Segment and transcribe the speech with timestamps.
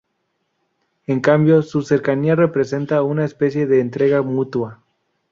[1.05, 4.81] En cambio, su cercanía representa una especie de entrega mutua.